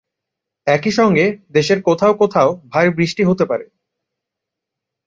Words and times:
একই 0.67 0.91
সঙ্গে 0.91 1.25
দেশের 1.49 1.79
কোথাও 1.81 2.13
কোথাও 2.13 2.49
ভারী 2.71 2.89
বৃষ্টি 2.97 3.21
হতে 3.23 3.45
পারে। 3.45 3.65